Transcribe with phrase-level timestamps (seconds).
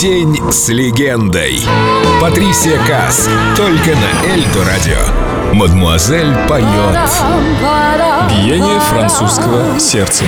[0.00, 1.60] День с легендой.
[2.20, 3.28] Патрисия Кас.
[3.56, 5.54] Только на Эльдо радио.
[5.54, 6.98] Мадмуазель поет.
[8.30, 10.24] Биение французского сердца.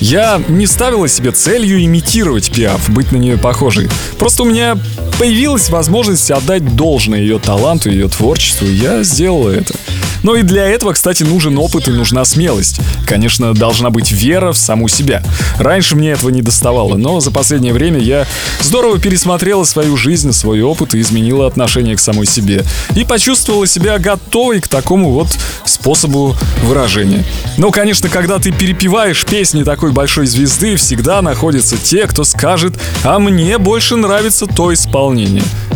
[0.00, 3.88] Я не ставила себе целью имитировать Пиаф, быть на нее похожей.
[4.18, 4.76] Просто у меня
[5.18, 9.74] появилась возможность отдать должное ее таланту, ее творчеству, я сделала это.
[10.22, 12.80] Но и для этого, кстати, нужен опыт и нужна смелость.
[13.06, 15.22] Конечно, должна быть вера в саму себя.
[15.58, 18.26] Раньше мне этого не доставало, но за последнее время я
[18.60, 22.64] здорово пересмотрела свою жизнь, свой опыт и изменила отношение к самой себе.
[22.96, 25.28] И почувствовала себя готовой к такому вот
[25.64, 27.24] способу выражения.
[27.56, 33.18] Но, конечно, когда ты перепеваешь песни такой большой звезды, всегда находятся те, кто скажет, а
[33.18, 35.07] мне больше нравится то исполнение.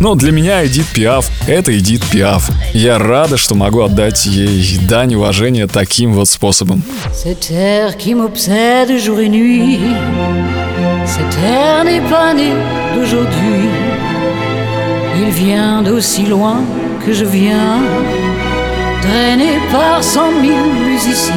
[0.00, 2.50] Но для меня Эдит Пиаф — это Эдит Пиаф.
[2.72, 6.82] Я рада, что могу отдать ей дань уважения таким вот способом.
[7.12, 9.78] Cet air qui m'obsède jour et nuit,
[11.04, 12.52] cet air n'est pas né
[12.94, 13.68] d'aujourd'hui.
[15.18, 16.62] Il vient d'aussi loin
[17.04, 17.82] que je viens,
[19.02, 21.34] traîné par cent mille musiciens.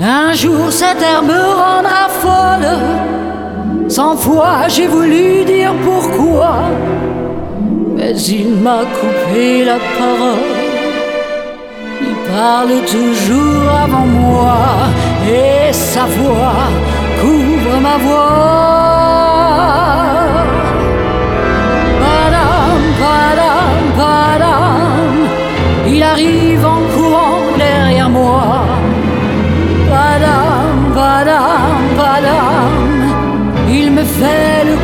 [0.00, 2.68] Un jour cet air me rendra folle,
[3.89, 6.61] cent fois j'ai voulu dire pourquoi,
[7.95, 10.57] mais il m'a coupé la parole.
[12.01, 14.57] Il parle toujours avant moi
[15.27, 16.69] et sa voix
[17.19, 18.98] couvre ma voix.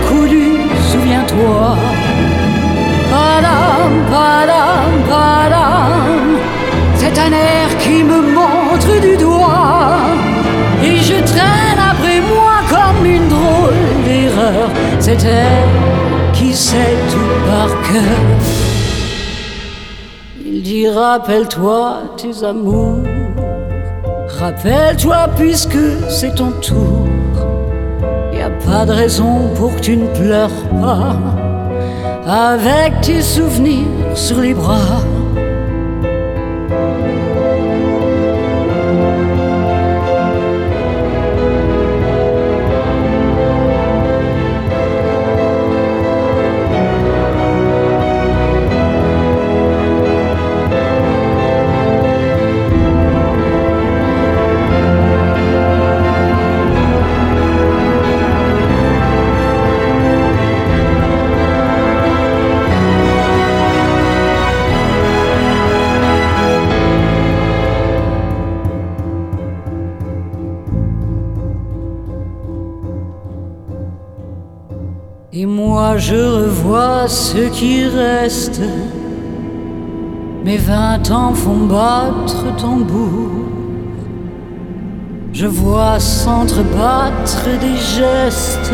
[0.08, 0.58] Coup du
[0.92, 1.76] souviens-toi.
[3.12, 6.38] Padam, padam, padam.
[6.96, 9.98] C'est un air qui me montre du doigt.
[10.84, 14.70] Et je traîne après moi comme une drôle d'erreur.
[15.00, 15.68] Cet air
[16.34, 18.20] qui sait tout par cœur.
[20.46, 23.04] Il dit rappelle-toi tes amours.
[24.40, 25.78] Rappelle-toi puisque
[26.10, 27.08] c'est ton tour
[28.64, 31.18] pas de raison pour que tu ne pleures pas.
[32.28, 35.04] Avec tes souvenirs sur les bras
[75.38, 78.62] Et moi je revois ce qui reste.
[80.46, 83.44] Mes vingt ans font battre tambour.
[85.34, 88.72] Je vois s'entrebattre des gestes.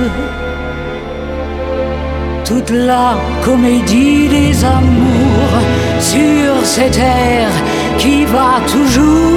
[2.46, 5.58] Toute la comédie des amours
[6.00, 7.50] sur cette air
[7.98, 9.31] qui va toujours.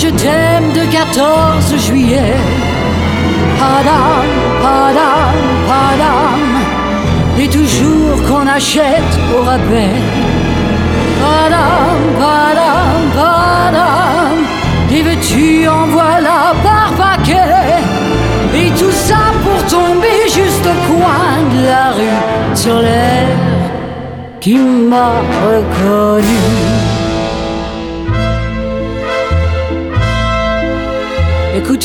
[0.00, 2.36] Je t'aime de 14 juillet.
[3.58, 4.28] Padam,
[4.62, 5.36] padam,
[5.68, 6.40] padam,
[7.36, 9.98] des toujours qu'on achète au rabais.
[11.20, 14.36] Padam, padam, padam,
[14.88, 17.82] des veux-tu en voilà par paquet.
[18.54, 23.26] Et tout ça pour tomber juste au coin de la rue sur l'air
[24.40, 25.10] qui m'a
[25.44, 26.77] reconnu.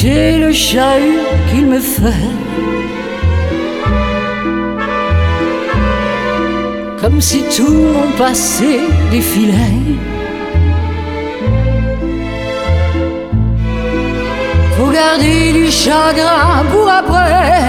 [0.05, 1.19] Écoutez le chahut
[1.49, 2.27] qu'il me fait.
[6.99, 8.81] Comme si tout mon passé
[9.11, 9.53] défilait.
[14.75, 17.61] Faut garder du chagrin pour après.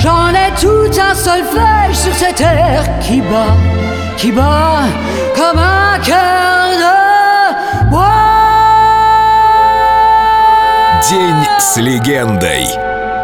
[0.00, 3.56] J'en ai tout un solfège sur cette terre qui bat,
[4.18, 4.82] qui bat
[5.34, 6.53] comme un cœur
[11.14, 12.66] День с легендой.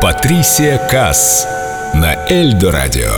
[0.01, 1.45] Патрисия Кас
[1.93, 3.11] на Эльдо радио.